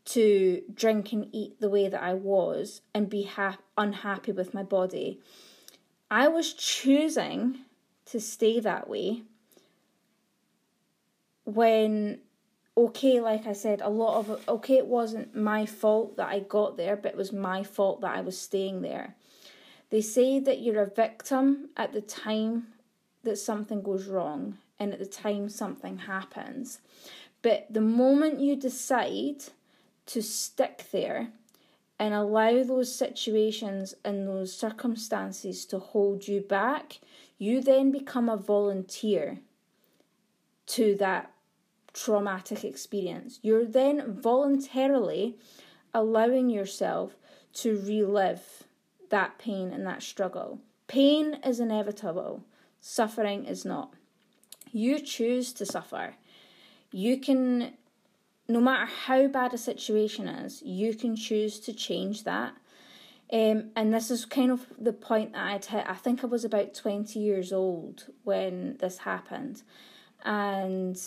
to 0.06 0.62
drink 0.74 1.12
and 1.12 1.28
eat 1.32 1.60
the 1.60 1.70
way 1.70 1.88
that 1.88 2.02
I 2.02 2.14
was 2.14 2.82
and 2.94 3.08
be 3.08 3.22
ha- 3.22 3.58
unhappy 3.78 4.32
with 4.32 4.52
my 4.52 4.62
body. 4.62 5.20
I 6.10 6.28
was 6.28 6.52
choosing 6.52 7.60
to 8.06 8.20
stay 8.20 8.60
that 8.60 8.88
way 8.88 9.22
when 11.44 12.18
okay, 12.86 13.20
like 13.20 13.46
I 13.46 13.52
said, 13.52 13.80
a 13.80 13.88
lot 13.88 14.18
of 14.18 14.48
okay, 14.48 14.76
it 14.76 14.86
wasn't 14.86 15.36
my 15.36 15.66
fault 15.66 16.16
that 16.16 16.28
I 16.28 16.40
got 16.40 16.76
there, 16.76 16.96
but 16.96 17.12
it 17.12 17.16
was 17.16 17.32
my 17.32 17.62
fault 17.62 18.00
that 18.00 18.16
I 18.16 18.20
was 18.20 18.38
staying 18.38 18.82
there. 18.82 19.16
They 19.90 20.00
say 20.00 20.38
that 20.40 20.60
you're 20.60 20.82
a 20.82 20.86
victim 20.86 21.70
at 21.76 21.92
the 21.92 22.00
time 22.00 22.68
that 23.22 23.36
something 23.36 23.82
goes 23.82 24.06
wrong 24.06 24.58
and 24.78 24.92
at 24.92 24.98
the 24.98 25.06
time 25.06 25.48
something 25.48 25.98
happens. 25.98 26.80
But 27.42 27.66
the 27.70 27.80
moment 27.80 28.40
you 28.40 28.56
decide 28.56 29.44
to 30.06 30.22
stick 30.22 30.86
there 30.92 31.28
and 31.98 32.14
allow 32.14 32.62
those 32.62 32.94
situations 32.94 33.94
and 34.04 34.26
those 34.26 34.56
circumstances 34.56 35.66
to 35.66 35.78
hold 35.78 36.28
you 36.28 36.40
back, 36.40 37.00
you 37.36 37.60
then 37.60 37.90
become 37.90 38.28
a 38.28 38.36
volunteer 38.36 39.38
to 40.66 40.94
that 40.96 41.32
traumatic 41.92 42.64
experience. 42.64 43.38
You're 43.42 43.66
then 43.66 44.20
voluntarily 44.20 45.36
allowing 45.92 46.50
yourself 46.50 47.16
to 47.52 47.80
relive 47.80 48.64
that 49.10 49.38
pain 49.38 49.72
and 49.72 49.86
that 49.86 50.02
struggle. 50.02 50.60
Pain 50.86 51.38
is 51.44 51.60
inevitable, 51.60 52.44
suffering 52.80 53.44
is 53.44 53.64
not. 53.64 53.94
You 54.72 55.00
choose 55.00 55.52
to 55.54 55.66
suffer. 55.66 56.14
You 56.92 57.18
can, 57.18 57.74
no 58.48 58.60
matter 58.60 58.86
how 58.86 59.26
bad 59.28 59.54
a 59.54 59.58
situation 59.58 60.28
is, 60.28 60.62
you 60.62 60.94
can 60.94 61.16
choose 61.16 61.60
to 61.60 61.72
change 61.72 62.24
that. 62.24 62.54
Um, 63.32 63.70
and 63.76 63.94
this 63.94 64.10
is 64.10 64.24
kind 64.24 64.50
of 64.50 64.66
the 64.78 64.92
point 64.92 65.32
that 65.32 65.46
I'd 65.46 65.64
hit. 65.64 65.84
I 65.88 65.94
think 65.94 66.24
I 66.24 66.26
was 66.26 66.44
about 66.44 66.74
20 66.74 67.18
years 67.18 67.52
old 67.52 68.06
when 68.24 68.76
this 68.78 68.98
happened. 68.98 69.62
And 70.24 71.00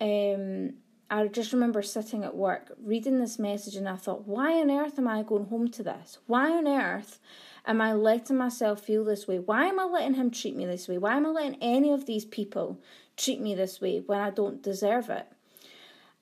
um, 0.00 0.74
I 1.10 1.26
just 1.28 1.52
remember 1.52 1.82
sitting 1.82 2.24
at 2.24 2.34
work 2.34 2.72
reading 2.82 3.20
this 3.20 3.38
message 3.38 3.76
and 3.76 3.88
I 3.88 3.96
thought, 3.96 4.26
why 4.26 4.60
on 4.60 4.70
earth 4.70 4.98
am 4.98 5.06
I 5.06 5.22
going 5.22 5.46
home 5.46 5.68
to 5.72 5.82
this? 5.82 6.18
Why 6.26 6.50
on 6.50 6.66
earth 6.66 7.20
am 7.66 7.80
I 7.80 7.92
letting 7.92 8.36
myself 8.36 8.80
feel 8.80 9.04
this 9.04 9.28
way? 9.28 9.38
Why 9.38 9.66
am 9.66 9.78
I 9.78 9.84
letting 9.84 10.14
him 10.14 10.30
treat 10.30 10.56
me 10.56 10.66
this 10.66 10.88
way? 10.88 10.98
Why 10.98 11.16
am 11.16 11.26
I 11.26 11.30
letting 11.30 11.62
any 11.62 11.92
of 11.92 12.06
these 12.06 12.24
people 12.24 12.80
treat 13.16 13.40
me 13.40 13.54
this 13.54 13.80
way 13.80 14.02
when 14.04 14.20
I 14.20 14.30
don't 14.30 14.62
deserve 14.62 15.10
it? 15.10 15.26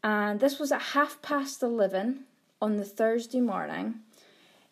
And 0.04 0.40
this 0.40 0.58
was 0.58 0.72
at 0.72 0.82
half 0.82 1.22
past 1.22 1.62
11 1.62 2.24
on 2.60 2.76
the 2.76 2.84
Thursday 2.84 3.40
morning. 3.40 4.00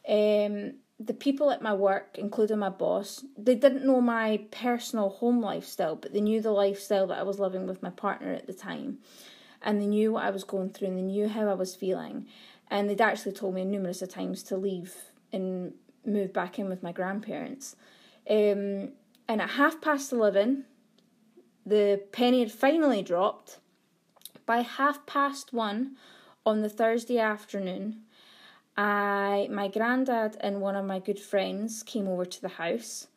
Um, 0.08 0.74
the 1.02 1.14
people 1.14 1.50
at 1.50 1.62
my 1.62 1.72
work, 1.72 2.16
including 2.18 2.58
my 2.58 2.68
boss, 2.68 3.24
they 3.38 3.54
didn't 3.54 3.86
know 3.86 4.02
my 4.02 4.42
personal 4.50 5.08
home 5.08 5.40
lifestyle, 5.40 5.96
but 5.96 6.12
they 6.12 6.20
knew 6.20 6.42
the 6.42 6.50
lifestyle 6.50 7.06
that 7.06 7.18
I 7.18 7.22
was 7.22 7.40
living 7.40 7.66
with 7.66 7.82
my 7.82 7.88
partner 7.88 8.34
at 8.34 8.46
the 8.46 8.52
time. 8.52 8.98
And 9.62 9.80
they 9.80 9.86
knew 9.86 10.12
what 10.12 10.24
I 10.24 10.30
was 10.30 10.44
going 10.44 10.70
through 10.70 10.88
and 10.88 10.98
they 10.98 11.02
knew 11.02 11.26
how 11.28 11.48
I 11.48 11.54
was 11.54 11.74
feeling. 11.74 12.26
And 12.70 12.88
they'd 12.88 13.00
actually 13.00 13.32
told 13.32 13.54
me 13.54 13.64
numerous 13.64 14.02
of 14.02 14.10
times 14.10 14.42
to 14.44 14.58
leave 14.58 14.94
and 15.32 15.72
move 16.04 16.34
back 16.34 16.58
in 16.58 16.68
with 16.68 16.82
my 16.82 16.92
grandparents. 16.92 17.76
Um, 18.28 18.92
and 19.26 19.40
at 19.40 19.50
half 19.50 19.80
past 19.80 20.12
11, 20.12 20.66
the 21.64 22.02
penny 22.12 22.40
had 22.40 22.52
finally 22.52 23.02
dropped. 23.02 23.58
By 24.44 24.58
half 24.58 25.06
past 25.06 25.52
one 25.52 25.96
on 26.44 26.60
the 26.60 26.68
Thursday 26.68 27.18
afternoon, 27.18 28.02
I 28.80 29.46
my 29.50 29.68
granddad 29.68 30.38
and 30.40 30.62
one 30.62 30.74
of 30.74 30.86
my 30.86 31.00
good 31.00 31.20
friends 31.20 31.82
came 31.82 32.08
over 32.08 32.24
to 32.24 32.40
the 32.40 32.48
house. 32.48 33.08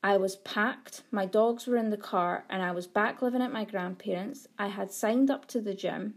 I 0.00 0.16
was 0.16 0.36
packed, 0.36 1.02
my 1.10 1.26
dogs 1.26 1.66
were 1.66 1.76
in 1.76 1.90
the 1.90 1.96
car, 1.96 2.44
and 2.48 2.62
I 2.62 2.70
was 2.70 2.86
back 2.86 3.20
living 3.20 3.42
at 3.42 3.50
my 3.52 3.64
grandparents. 3.64 4.46
I 4.60 4.68
had 4.68 4.92
signed 4.92 5.28
up 5.28 5.46
to 5.48 5.60
the 5.60 5.74
gym 5.74 6.14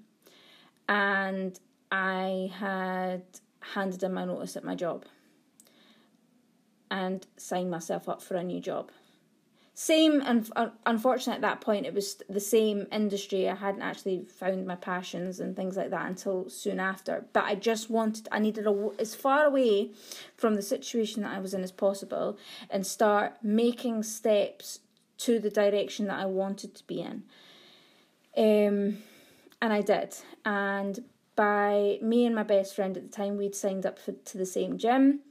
and 0.88 1.60
I 1.91 2.51
had 2.53 3.24
handed 3.74 4.03
in 4.03 4.13
my 4.13 4.25
notice 4.25 4.55
at 4.55 4.63
my 4.63 4.75
job 4.75 5.05
and 6.91 7.25
signed 7.38 7.72
myself 7.72 8.08
up 8.08 8.22
for 8.22 8.36
a 8.36 8.43
new 8.43 8.60
job. 8.60 8.91
Same 9.81 10.21
and 10.21 10.47
unfortunately 10.85 11.33
at 11.33 11.41
that 11.41 11.59
point 11.59 11.88
it 11.88 11.93
was 11.95 12.21
the 12.29 12.39
same 12.39 12.85
industry. 12.91 13.50
I 13.50 13.55
hadn't 13.55 13.81
actually 13.81 14.25
found 14.25 14.67
my 14.67 14.75
passions 14.75 15.39
and 15.39 15.55
things 15.55 15.75
like 15.75 15.89
that 15.89 16.05
until 16.05 16.47
soon 16.51 16.79
after. 16.79 17.25
But 17.33 17.45
i 17.45 17.55
just 17.55 17.89
wanted 17.89 18.29
i 18.31 18.38
needed 18.38 18.67
a, 18.67 18.89
as 19.00 19.15
far 19.15 19.43
away 19.43 19.89
from 20.38 20.53
the 20.53 20.61
situation 20.61 21.23
that 21.23 21.35
i 21.35 21.39
was 21.39 21.55
in 21.55 21.63
as 21.63 21.71
possible 21.71 22.38
and 22.69 22.85
start 22.85 23.38
making 23.41 24.03
steps 24.03 24.81
to 25.17 25.39
the 25.39 25.50
direction 25.50 26.05
that 26.05 26.19
i 26.19 26.27
wanted 26.27 26.75
to 26.75 26.83
be 26.85 27.01
in. 27.01 27.23
Um, 28.38 29.00
and 29.63 29.73
i 29.79 29.81
did. 29.81 30.15
And 30.45 31.03
by 31.35 31.97
me 32.03 32.27
and 32.27 32.35
my 32.35 32.43
best 32.43 32.75
friend 32.75 32.95
at 32.95 33.09
the 33.09 33.17
time 33.17 33.35
we'd 33.35 33.55
signed 33.55 33.88
up 33.88 33.97
for, 33.97 34.11
to 34.11 34.38
the 34.38 34.45
same 34.45 34.77
gym. 34.77 35.21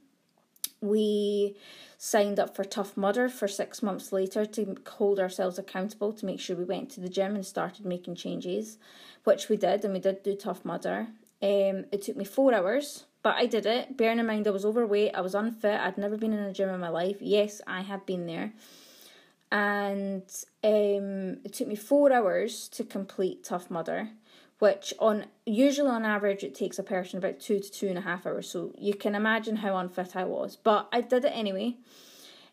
We 0.80 1.54
signed 2.02 2.40
up 2.40 2.57
for 2.57 2.64
Tough 2.64 2.97
Mudder 2.97 3.28
for 3.28 3.47
six 3.47 3.83
months 3.83 4.11
later 4.11 4.47
to 4.47 4.75
hold 4.88 5.21
ourselves 5.21 5.59
accountable 5.59 6.14
to 6.14 6.25
make 6.25 6.40
sure 6.40 6.57
we 6.57 6.64
went 6.64 6.88
to 6.92 7.00
the 7.00 7.11
gym 7.11 7.35
and 7.35 7.45
started 7.45 7.85
making 7.85 8.14
changes, 8.14 8.78
which 9.25 9.50
we 9.50 9.59
did, 9.59 9.85
and 9.85 9.92
we 9.92 10.00
did 10.00 10.23
do 10.23 10.35
Tough 10.35 10.64
Mudder. 10.64 11.09
Um, 11.42 11.85
it 11.92 12.00
took 12.00 12.16
me 12.16 12.25
four 12.25 12.54
hours, 12.54 13.04
but 13.23 13.37
I 13.37 13.45
did 13.45 13.66
it. 13.66 13.99
Bearing 13.99 14.19
in 14.19 14.25
mind 14.25 14.49
I 14.49 14.50
was 14.50 14.64
overweight, 14.64 15.14
I 15.14 15.21
was 15.21 15.35
unfit, 15.35 15.78
I'd 15.78 15.99
never 15.99 16.16
been 16.16 16.33
in 16.33 16.38
a 16.38 16.54
gym 16.54 16.71
in 16.71 16.80
my 16.80 16.88
life. 16.88 17.19
Yes, 17.21 17.61
I 17.66 17.83
have 17.83 18.07
been 18.07 18.25
there. 18.25 18.54
And 19.52 20.23
um, 20.64 21.40
it 21.45 21.52
took 21.52 21.69
me 21.69 21.76
four 21.76 22.11
hours 22.14 22.66
to 22.71 22.85
complete 22.85 23.45
Tough 23.45 23.71
Mudder 23.71 24.09
which 24.61 24.95
on 24.99 25.25
usually 25.45 25.90
on 25.90 26.05
average 26.05 26.45
it 26.45 26.55
takes 26.55 26.79
a 26.79 26.83
person 26.85 27.19
about 27.19 27.40
two 27.40 27.59
to 27.59 27.71
two 27.71 27.88
and 27.88 27.99
a 27.99 28.02
half 28.02 28.25
hours. 28.26 28.49
So 28.49 28.73
you 28.79 28.95
can 28.95 29.14
imagine 29.14 29.57
how 29.57 29.76
unfit 29.76 30.14
I 30.14 30.25
was, 30.25 30.55
but 30.55 30.88
I 30.93 31.00
did 31.00 31.25
it 31.25 31.33
anyway. 31.35 31.76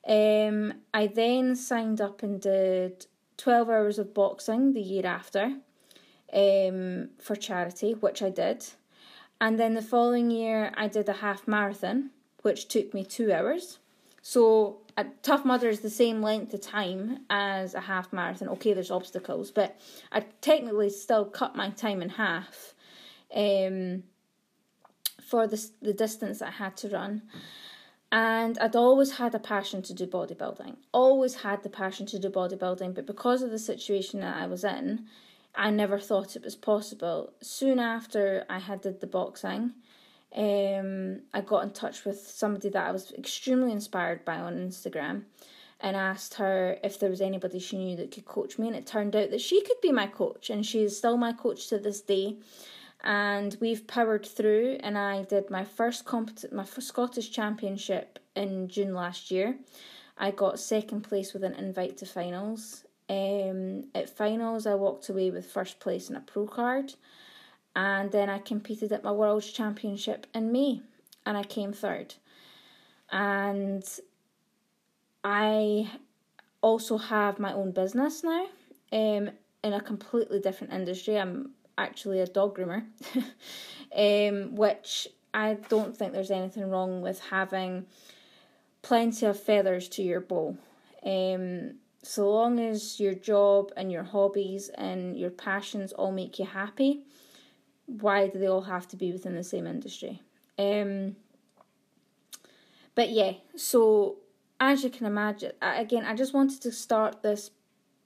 Um, 0.08 0.74
I 0.94 1.08
then 1.08 1.56
signed 1.56 2.02
up 2.02 2.24
and 2.24 2.42
did 2.42 3.06
twelve 3.36 3.70
hours 3.70 4.00
of 4.00 4.14
boxing 4.14 4.74
the 4.74 4.82
year 4.82 5.06
after, 5.06 5.58
um, 6.34 7.10
for 7.20 7.36
charity, 7.36 7.94
which 7.94 8.24
I 8.24 8.30
did, 8.30 8.66
and 9.40 9.60
then 9.60 9.74
the 9.76 9.82
following 9.82 10.32
year 10.32 10.72
I 10.76 10.88
did 10.88 11.08
a 11.10 11.14
half 11.14 11.48
marathon, 11.48 12.12
which 12.42 12.70
took 12.70 12.94
me 12.94 13.04
two 13.04 13.32
hours. 13.34 13.80
So 14.22 14.80
a 14.98 15.06
tough 15.22 15.46
mudder 15.46 15.70
is 15.70 15.82
the 15.82 15.92
same 15.92 16.24
length 16.24 16.54
of 16.56 16.62
time 16.62 17.20
as 17.30 17.76
a 17.76 17.82
half 17.82 18.12
marathon. 18.12 18.50
Okay, 18.50 18.74
there's 18.74 18.90
obstacles, 18.90 19.52
but 19.52 19.80
I 20.12 20.22
technically 20.42 20.90
still 20.90 21.26
cut 21.26 21.56
my 21.56 21.70
time 21.70 22.02
in 22.02 22.10
half 22.10 22.74
um, 23.34 24.04
for 25.22 25.46
the, 25.46 25.64
the 25.84 25.94
distance 25.94 26.42
I 26.42 26.50
had 26.50 26.76
to 26.78 26.90
run. 26.90 27.22
And 28.12 28.58
I'd 28.58 28.76
always 28.76 29.18
had 29.18 29.36
a 29.36 29.40
passion 29.40 29.84
to 29.84 29.94
do 29.94 30.08
bodybuilding, 30.08 30.78
always 30.94 31.36
had 31.36 31.62
the 31.62 31.70
passion 31.70 32.06
to 32.08 32.20
do 32.20 32.30
bodybuilding, 32.30 32.96
but 32.96 33.06
because 33.06 33.44
of 33.44 33.52
the 33.52 33.60
situation 33.60 34.22
that 34.22 34.38
I 34.38 34.48
was 34.48 34.64
in, 34.64 35.06
I 35.54 35.70
never 35.70 36.00
thought 36.00 36.36
it 36.36 36.44
was 36.44 36.56
possible. 36.56 37.34
Soon 37.42 37.80
after 37.80 38.46
I 38.50 38.60
had 38.60 38.82
did 38.82 39.02
the 39.02 39.08
boxing, 39.08 39.74
um, 40.38 41.22
I 41.34 41.42
got 41.42 41.64
in 41.64 41.72
touch 41.72 42.06
with 42.06 42.20
somebody 42.20 42.70
that 42.70 42.88
I 42.88 42.92
was 42.92 43.12
extremely 43.14 43.72
inspired 43.72 44.24
by 44.24 44.36
on 44.36 44.54
Instagram 44.54 45.24
and 45.80 45.96
asked 45.96 46.36
her 46.36 46.78
if 46.84 47.00
there 47.00 47.10
was 47.10 47.22
anybody 47.22 47.60
she 47.60 47.78
knew 47.78 47.96
that 47.98 48.12
could 48.12 48.26
coach 48.26 48.60
me. 48.60 48.68
And 48.68 48.76
it 48.76 48.86
turned 48.86 49.16
out 49.16 49.32
that 49.32 49.42
she 49.42 49.62
could 49.64 49.82
be 49.82 49.92
my 49.92 50.06
coach, 50.06 50.52
and 50.52 50.64
she 50.64 50.84
is 50.84 50.96
still 50.96 51.18
my 51.18 51.34
coach 51.34 51.70
to 51.70 51.80
this 51.80 52.02
day. 52.02 52.38
And 53.04 53.58
we've 53.60 53.88
powered 53.88 54.26
through, 54.26 54.78
and 54.82 54.96
I 54.98 55.24
did 55.24 55.50
my 55.50 55.64
first 55.64 56.06
compet- 56.06 56.52
my 56.52 56.66
Scottish 56.66 57.32
Championship 57.32 58.20
in 58.36 58.68
June 58.68 58.94
last 58.94 59.32
year. 59.32 59.58
I 60.20 60.32
got 60.32 60.60
second 60.60 61.02
place 61.02 61.34
with 61.34 61.44
an 61.44 61.54
invite 61.56 61.98
to 61.98 62.06
finals. 62.06 62.84
Um, 63.10 63.86
at 63.96 64.10
finals, 64.10 64.68
I 64.68 64.76
walked 64.76 65.10
away 65.10 65.32
with 65.32 65.46
first 65.46 65.80
place 65.80 66.10
and 66.10 66.18
a 66.18 66.22
pro 66.22 66.46
card 66.46 66.94
and 67.78 68.12
then 68.12 68.28
I 68.28 68.40
competed 68.40 68.92
at 68.92 69.04
my 69.04 69.12
World 69.12 69.44
Championship 69.44 70.26
in 70.34 70.52
May 70.52 70.82
and 71.28 71.38
I 71.38 71.44
came 71.44 71.72
third. 71.72 72.16
And 73.12 73.88
I 75.24 75.92
also 76.60 76.98
have 76.98 77.38
my 77.38 77.54
own 77.54 77.72
business 77.72 78.24
now 78.24 78.48
um, 78.92 79.30
in 79.64 79.74
a 79.74 79.80
completely 79.80 80.40
different 80.40 80.74
industry. 80.74 81.20
I'm 81.20 81.52
actually 81.78 82.20
a 82.20 82.26
dog 82.26 82.58
groomer, 82.58 82.84
um, 83.96 84.56
which 84.56 85.08
I 85.32 85.54
don't 85.70 85.96
think 85.96 86.14
there's 86.14 86.32
anything 86.32 86.68
wrong 86.72 87.04
with 87.04 87.20
having 87.20 87.86
plenty 88.82 89.28
of 89.28 89.40
feathers 89.40 89.88
to 89.90 90.02
your 90.02 90.22
bow. 90.22 90.58
Um, 91.06 91.76
so 92.02 92.28
long 92.32 92.60
as 92.60 93.00
your 93.00 93.14
job 93.14 93.72
and 93.78 93.92
your 93.92 94.04
hobbies 94.04 94.70
and 94.70 95.16
your 95.16 95.30
passions 95.30 95.94
all 95.94 96.12
make 96.12 96.40
you 96.40 96.46
happy, 96.46 97.04
why 97.88 98.28
do 98.28 98.38
they 98.38 98.48
all 98.48 98.62
have 98.62 98.88
to 98.90 98.96
be 98.96 99.12
within 99.12 99.36
the 99.36 99.44
same 99.44 99.66
industry? 99.66 100.22
Um, 100.60 101.16
but 102.94 103.10
yeah, 103.10 103.34
so 103.56 104.18
as 104.60 104.84
you 104.84 104.90
can 104.90 105.08
imagine, 105.08 105.54
again, 105.62 106.06
I 106.06 106.16
just 106.16 106.34
wanted 106.34 106.62
to 106.62 106.72
start 106.72 107.24
this 107.24 107.52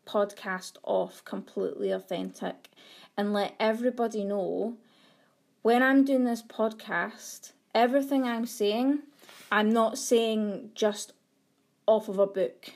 podcast 0.05 0.73
off 0.83 1.23
completely 1.25 1.91
authentic 1.91 2.69
and 3.17 3.33
let 3.33 3.55
everybody 3.59 4.23
know 4.23 4.77
when 5.61 5.83
I'm 5.83 6.03
doing 6.03 6.23
this 6.23 6.41
podcast, 6.41 7.51
everything 7.75 8.23
I'm 8.23 8.45
saying, 8.45 8.99
I'm 9.51 9.69
not 9.69 9.97
saying 9.97 10.71
just 10.75 11.13
off 11.85 12.09
of 12.09 12.19
a 12.19 12.27
book. 12.27 12.71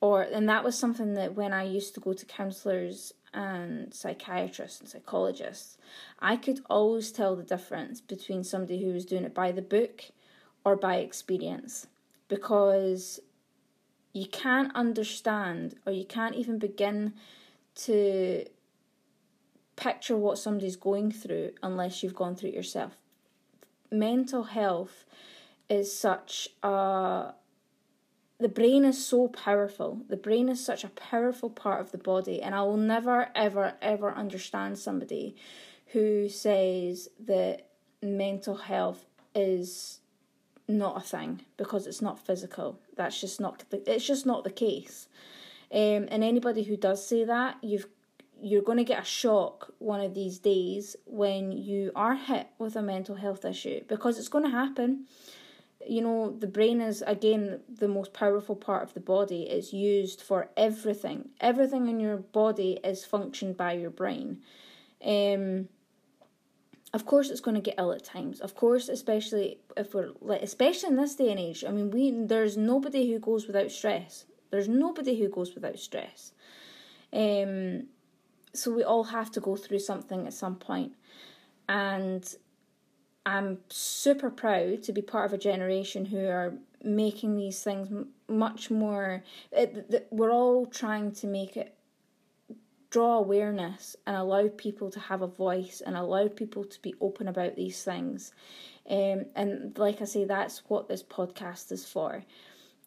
Or 0.00 0.22
and 0.22 0.48
that 0.48 0.64
was 0.64 0.78
something 0.78 1.14
that 1.14 1.34
when 1.34 1.52
I 1.52 1.62
used 1.62 1.94
to 1.94 2.00
go 2.00 2.12
to 2.12 2.26
counselors 2.26 3.12
and 3.32 3.92
psychiatrists 3.94 4.80
and 4.80 4.88
psychologists, 4.88 5.78
I 6.18 6.36
could 6.36 6.60
always 6.68 7.12
tell 7.12 7.36
the 7.36 7.42
difference 7.42 8.00
between 8.00 8.44
somebody 8.44 8.82
who 8.82 8.92
was 8.92 9.04
doing 9.04 9.24
it 9.24 9.34
by 9.34 9.52
the 9.52 9.62
book 9.62 10.04
or 10.64 10.76
by 10.76 10.96
experience 10.96 11.86
because 12.28 13.20
you 14.12 14.26
can't 14.26 14.74
understand 14.74 15.76
or 15.86 15.92
you 15.92 16.04
can't 16.04 16.34
even 16.34 16.58
begin 16.58 17.14
to 17.74 18.44
picture 19.76 20.16
what 20.16 20.38
somebody's 20.38 20.76
going 20.76 21.10
through 21.10 21.52
unless 21.62 22.02
you've 22.02 22.14
gone 22.14 22.34
through 22.34 22.50
it 22.50 22.54
yourself. 22.54 22.96
Mental 23.90 24.44
health 24.44 25.04
is 25.68 25.96
such 25.96 26.48
a 26.62 27.32
the 28.40 28.48
brain 28.48 28.84
is 28.84 29.04
so 29.04 29.28
powerful. 29.28 30.00
The 30.08 30.16
brain 30.16 30.48
is 30.48 30.64
such 30.64 30.82
a 30.82 30.88
powerful 30.88 31.50
part 31.50 31.80
of 31.80 31.92
the 31.92 31.98
body, 31.98 32.42
and 32.42 32.54
I 32.54 32.62
will 32.62 32.76
never, 32.76 33.28
ever, 33.34 33.74
ever 33.82 34.12
understand 34.12 34.78
somebody 34.78 35.36
who 35.88 36.28
says 36.28 37.08
that 37.26 37.66
mental 38.02 38.56
health 38.56 39.04
is 39.34 40.00
not 40.66 40.96
a 40.96 41.00
thing 41.00 41.42
because 41.56 41.86
it's 41.86 42.00
not 42.00 42.24
physical. 42.24 42.80
That's 42.96 43.20
just 43.20 43.40
not. 43.40 43.64
It's 43.72 44.06
just 44.06 44.24
not 44.24 44.44
the 44.44 44.50
case. 44.50 45.08
Um, 45.72 46.08
and 46.10 46.24
anybody 46.24 46.62
who 46.62 46.76
does 46.76 47.06
say 47.06 47.24
that, 47.24 47.58
you've 47.62 47.86
you're 48.42 48.62
going 48.62 48.78
to 48.78 48.84
get 48.84 49.02
a 49.02 49.04
shock 49.04 49.74
one 49.78 50.00
of 50.00 50.14
these 50.14 50.38
days 50.38 50.96
when 51.04 51.52
you 51.52 51.92
are 51.94 52.14
hit 52.14 52.46
with 52.58 52.74
a 52.74 52.80
mental 52.80 53.14
health 53.14 53.44
issue 53.44 53.82
because 53.86 54.18
it's 54.18 54.28
going 54.28 54.44
to 54.44 54.50
happen 54.50 55.04
you 55.86 56.02
know 56.02 56.30
the 56.30 56.46
brain 56.46 56.80
is 56.80 57.02
again 57.06 57.60
the 57.68 57.88
most 57.88 58.12
powerful 58.12 58.56
part 58.56 58.82
of 58.82 58.94
the 58.94 59.00
body. 59.00 59.42
It's 59.42 59.72
used 59.72 60.20
for 60.20 60.48
everything. 60.56 61.30
Everything 61.40 61.88
in 61.88 62.00
your 62.00 62.18
body 62.18 62.78
is 62.84 63.04
functioned 63.04 63.56
by 63.56 63.72
your 63.72 63.90
brain. 63.90 64.42
Um 65.04 65.68
of 66.92 67.06
course 67.06 67.30
it's 67.30 67.40
going 67.40 67.54
to 67.54 67.60
get 67.60 67.76
ill 67.78 67.92
at 67.92 68.04
times. 68.04 68.40
Of 68.40 68.54
course 68.54 68.88
especially 68.88 69.58
if 69.76 69.94
we're 69.94 70.10
like 70.20 70.42
especially 70.42 70.90
in 70.90 70.96
this 70.96 71.14
day 71.14 71.30
and 71.30 71.40
age 71.40 71.64
i 71.66 71.70
mean 71.70 71.90
we 71.90 72.10
there's 72.10 72.56
nobody 72.56 73.10
who 73.10 73.18
goes 73.18 73.46
without 73.46 73.70
stress. 73.70 74.26
There's 74.50 74.68
nobody 74.68 75.18
who 75.18 75.28
goes 75.28 75.54
without 75.54 75.78
stress. 75.78 76.32
Um 77.12 77.84
so 78.52 78.72
we 78.72 78.82
all 78.82 79.04
have 79.04 79.30
to 79.32 79.40
go 79.40 79.56
through 79.56 79.78
something 79.78 80.26
at 80.26 80.34
some 80.34 80.56
point. 80.56 80.92
And 81.68 82.24
I'm 83.26 83.58
super 83.68 84.30
proud 84.30 84.82
to 84.84 84.92
be 84.92 85.02
part 85.02 85.26
of 85.26 85.32
a 85.32 85.38
generation 85.38 86.06
who 86.06 86.26
are 86.26 86.54
making 86.82 87.36
these 87.36 87.62
things 87.62 88.06
much 88.28 88.70
more. 88.70 89.22
It, 89.52 90.08
we're 90.10 90.32
all 90.32 90.66
trying 90.66 91.12
to 91.12 91.26
make 91.26 91.56
it 91.56 91.74
draw 92.90 93.18
awareness 93.18 93.94
and 94.06 94.16
allow 94.16 94.48
people 94.48 94.90
to 94.90 94.98
have 94.98 95.22
a 95.22 95.26
voice 95.26 95.80
and 95.84 95.96
allow 95.96 96.28
people 96.28 96.64
to 96.64 96.82
be 96.82 96.94
open 97.00 97.28
about 97.28 97.56
these 97.56 97.84
things. 97.84 98.32
Um, 98.88 99.26
and 99.36 99.78
like 99.78 100.02
I 100.02 100.06
say, 100.06 100.24
that's 100.24 100.62
what 100.68 100.88
this 100.88 101.02
podcast 101.02 101.70
is 101.70 101.86
for. 101.86 102.24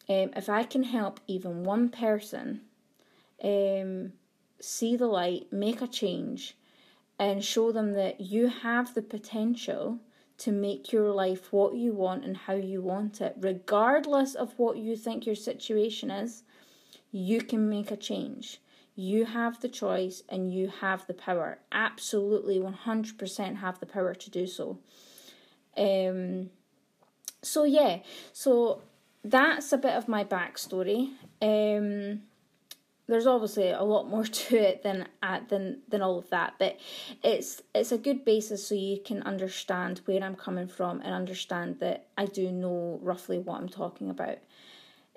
Um, 0.10 0.32
if 0.36 0.50
I 0.50 0.63
can 0.63 0.84
help 0.84 1.22
even 1.28 1.63
one 1.63 1.88
person 1.89 2.62
um, 3.41 4.12
see 4.60 4.98
the 4.98 5.08
light, 5.08 5.54
make 5.54 5.82
a 5.82 5.88
change, 5.88 6.58
and 7.17 7.43
show 7.43 7.72
them 7.72 7.93
that 7.93 8.19
you 8.19 8.48
have 8.48 8.93
the 8.93 9.02
potential 9.02 10.00
to 10.43 10.51
make 10.51 10.91
your 10.91 11.10
life 11.10 11.53
what 11.53 11.73
you 11.73 11.93
want 11.93 12.25
and 12.25 12.36
how 12.36 12.53
you 12.53 12.82
want 12.82 13.21
it, 13.21 13.34
regardless 13.39 14.36
of 14.36 14.60
what 14.60 14.75
you 14.75 14.97
think 14.97 15.25
your 15.25 15.36
situation 15.36 16.12
is. 16.12 16.43
you 17.15 17.41
can 17.41 17.69
make 17.69 17.91
a 17.91 17.95
change. 17.95 18.60
You 18.95 19.25
have 19.25 19.62
the 19.62 19.69
choice 19.69 20.23
and 20.27 20.51
you 20.51 20.67
have 20.82 21.06
the 21.08 21.13
power. 21.13 21.60
Absolutely 21.71 22.60
100% 22.60 23.58
have 23.58 23.79
the 23.79 23.86
power 23.86 24.13
to 24.15 24.29
do 24.29 24.47
so. 24.47 24.79
Um, 25.77 26.49
so, 27.41 27.63
yeah, 27.63 27.99
so 28.34 28.82
that's 29.23 29.71
a 29.71 29.77
bit 29.77 29.93
of 29.93 30.08
my 30.08 30.23
backstory. 30.23 31.12
Um, 31.41 32.23
there's 33.08 33.28
obviously 33.28 33.70
a 33.70 33.84
lot 33.84 34.10
more 34.10 34.24
to 34.48 34.56
it 34.58 34.84
than 34.84 35.08
uh, 35.22 35.39
than 35.50 35.82
than 35.88 36.02
all 36.02 36.18
of 36.18 36.30
that, 36.30 36.56
but 36.60 36.80
it's 37.24 37.62
it's 37.74 37.92
a 37.92 37.98
good 37.98 38.26
basis 38.26 38.68
so 38.68 38.76
you 38.76 39.00
can 39.04 39.24
understand 39.24 40.02
where 40.06 40.24
I'm 40.24 40.36
coming 40.36 40.68
from 40.68 41.02
and 41.02 41.13
understand 41.13 41.80
that 41.80 42.08
I 42.18 42.26
do 42.26 42.52
know 42.52 43.00
roughly 43.02 43.39
what 43.39 43.60
I'm 43.60 43.70
talking 43.70 44.10
about. 44.10 44.38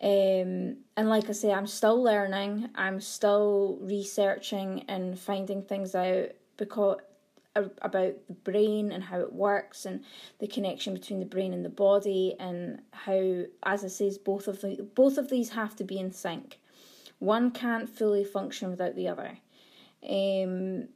Um, 0.02 0.76
and 0.96 1.08
like 1.08 1.30
I 1.30 1.32
say, 1.32 1.52
I'm 1.52 1.66
still 1.66 2.02
learning. 2.02 2.68
I'm 2.74 3.00
still 3.00 3.78
researching 3.80 4.84
and 4.88 5.18
finding 5.18 5.62
things 5.62 5.94
out 5.94 6.32
because 6.58 6.98
about 7.56 8.14
the 8.28 8.34
brain 8.44 8.92
and 8.92 9.02
how 9.02 9.18
it 9.20 9.32
works 9.32 9.86
and 9.86 10.04
the 10.40 10.46
connection 10.46 10.92
between 10.92 11.20
the 11.20 11.26
brain 11.26 11.54
and 11.54 11.64
the 11.64 11.70
body 11.70 12.34
and 12.38 12.82
how, 12.92 13.44
as 13.62 13.84
I 13.84 13.88
say, 13.88 14.12
both 14.24 14.48
of 14.48 14.60
the 14.60 14.86
both 14.94 15.16
of 15.16 15.30
these 15.30 15.50
have 15.50 15.74
to 15.76 15.84
be 15.84 15.98
in 15.98 16.12
sync. 16.12 16.58
One 17.18 17.50
can't 17.50 17.88
fully 17.88 18.24
function 18.24 18.70
without 18.70 18.94
the 18.94 19.08
other, 19.08 19.38
um, 20.08 20.88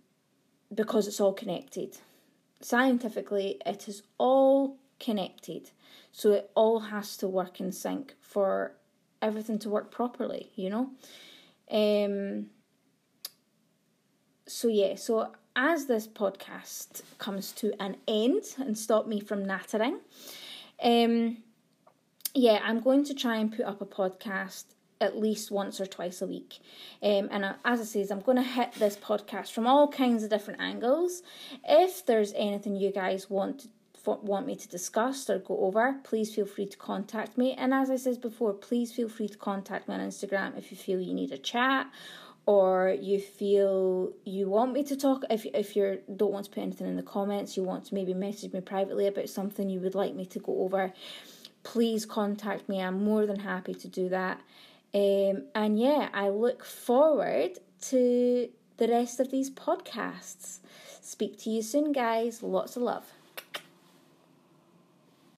because 0.75 1.09
it's 1.09 1.21
all 1.21 1.33
connected. 1.33 1.97
Scientifically, 2.61 3.61
it 3.65 3.89
is 3.89 4.03
all 4.19 4.77
connected, 4.99 5.71
so 6.13 6.33
it 6.33 6.51
all 6.55 6.81
has 6.81 7.17
to 7.19 7.29
work 7.29 7.61
in 7.61 7.73
sync 7.73 8.15
for 8.21 8.77
everything 9.23 9.59
to 9.61 9.71
work 9.71 9.91
properly, 9.91 10.51
you 10.55 10.71
know? 10.71 10.91
Um, 11.71 12.47
so, 14.47 14.69
yeah, 14.69 14.97
so 14.97 15.33
as 15.57 15.87
this 15.87 16.07
podcast 16.07 17.03
comes 17.19 17.53
to 17.53 17.73
an 17.83 17.97
end 18.07 18.43
and 18.59 18.77
stop 18.77 19.07
me 19.07 19.21
from 19.21 19.45
nattering, 19.45 20.01
um, 20.83 21.39
yeah, 22.35 22.61
I'm 22.63 22.81
going 22.81 23.05
to 23.05 23.15
try 23.15 23.37
and 23.37 23.55
put 23.55 23.65
up 23.65 23.81
a 23.81 23.87
podcast 23.87 24.65
at 25.01 25.17
least 25.17 25.51
once 25.51 25.81
or 25.81 25.87
twice 25.87 26.21
a 26.21 26.27
week. 26.27 26.59
Um, 27.03 27.29
and 27.31 27.45
uh, 27.45 27.55
as 27.65 27.81
I 27.81 27.85
say, 27.85 28.07
I'm 28.11 28.21
going 28.21 28.37
to 28.37 28.43
hit 28.43 28.73
this 28.73 28.97
podcast 28.97 29.53
from 29.53 29.67
all 29.67 29.89
kinds 29.89 30.23
of 30.23 30.31
different 30.31 30.61
angles. 30.61 31.23
If 31.67 32.05
there's 32.07 32.33
anything 32.35 32.77
you 32.77 32.93
guys 32.93 33.31
want 33.31 33.69
want 34.07 34.47
me 34.47 34.57
to 34.57 34.67
discuss 34.67 35.29
or 35.29 35.39
go 35.39 35.59
over, 35.59 35.97
please 36.05 36.35
feel 36.35 36.47
free 36.47 36.65
to 36.67 36.77
contact 36.79 37.37
me. 37.37 37.53
And 37.53 37.75
as 37.75 37.91
I 37.91 37.97
said 37.97 38.21
before, 38.23 38.55
please 38.55 38.91
feel 38.93 39.11
free 39.11 39.29
to 39.29 39.37
contact 39.37 39.89
me 39.89 39.95
on 39.95 40.01
Instagram 40.01 40.57
if 40.57 40.71
you 40.71 40.77
feel 40.79 41.01
you 41.01 41.13
need 41.13 41.33
a 41.33 41.39
chat 41.39 41.87
or 42.47 42.97
you 42.99 43.21
feel 43.21 44.11
you 44.25 44.49
want 44.49 44.73
me 44.73 44.83
to 44.83 44.97
talk 44.97 45.25
if 45.31 45.45
if 45.55 45.77
you 45.77 46.01
don't 46.17 46.33
want 46.33 46.47
to 46.47 46.51
put 46.51 46.63
anything 46.63 46.87
in 46.87 46.97
the 46.97 47.03
comments, 47.03 47.57
you 47.57 47.63
want 47.63 47.85
to 47.85 47.95
maybe 47.95 48.15
message 48.15 48.53
me 48.53 48.61
privately 48.61 49.07
about 49.07 49.29
something 49.29 49.69
you 49.69 49.81
would 49.81 49.95
like 49.95 50.15
me 50.15 50.25
to 50.25 50.39
go 50.39 50.63
over, 50.63 50.93
please 51.63 52.07
contact 52.07 52.69
me. 52.69 52.81
I'm 52.81 53.05
more 53.05 53.27
than 53.27 53.41
happy 53.41 53.75
to 53.75 53.89
do 53.89 54.09
that. 54.09 54.41
Um, 54.93 55.45
and 55.55 55.79
yeah, 55.79 56.09
I 56.13 56.29
look 56.29 56.65
forward 56.65 57.59
to 57.83 58.49
the 58.77 58.89
rest 58.89 59.21
of 59.21 59.31
these 59.31 59.51
podcasts. 59.51 60.59
Speak 61.01 61.39
to 61.41 61.51
you 61.51 61.63
soon, 61.63 61.93
guys. 61.93 62.43
Lots 62.43 62.77
of 62.77 62.83
love. 62.83 63.07